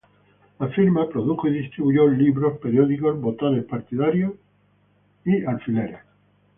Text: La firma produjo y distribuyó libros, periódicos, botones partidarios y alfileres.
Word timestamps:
La 0.59 0.67
firma 0.69 1.07
produjo 1.07 1.47
y 1.47 1.53
distribuyó 1.61 2.07
libros, 2.07 2.57
periódicos, 2.57 3.21
botones 3.21 3.65
partidarios 3.65 4.33
y 5.25 5.45
alfileres. 5.45 5.99